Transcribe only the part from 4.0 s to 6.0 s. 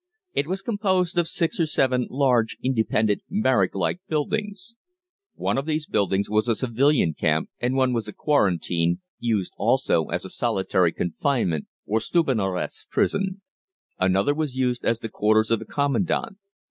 buildings. One of these